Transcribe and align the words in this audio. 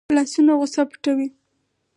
لاسونه 0.15 0.53
غصه 0.59 0.81
پټوي 0.91 1.27